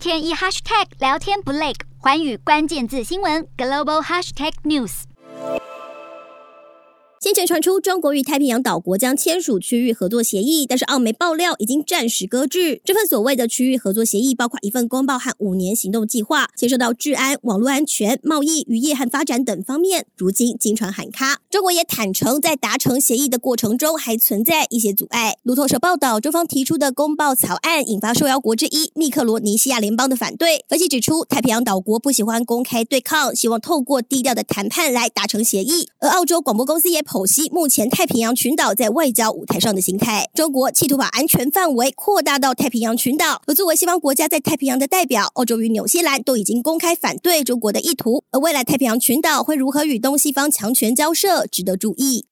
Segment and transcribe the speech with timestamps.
[0.00, 5.02] 天一 hashtag 聊天不累，寰宇关键字新闻 global hashtag news。
[7.20, 12.80] 先前传出中国与太平洋岛国将签署区域合作协议，但是澳媒爆料已经暂时搁置。
[12.82, 21.42] 这份所谓的区域合作协议包括一份公报和五年行动计划，牵涉到治安、网络安全、贸易、渔业和发展等方面，如今经传喊卡。
[21.50, 25.36] 中国也坦承，在达成协议的过程中还存在一些阻碍。
[25.42, 30.64] 路透社报道，中方提出的公报草案引发受邀国之一密克罗尼西亚联邦的反对。
[30.68, 35.88] 分析指出，太平洋岛国不喜欢公开对抗，希望透过低调的谈判来达成协议。
[35.98, 48.22] 而澳洲广播公司也剖析目前太平洋群岛在外交舞台上的形态，中国企图把安全范围扩大到太平洋群岛，而作为西方国家在太平洋的代表，澳洲与纽西兰都已经公开反对中国的意图。
[48.30, 52.26] 而未来太平洋群岛会如何与东西方强权交涉，值得注意。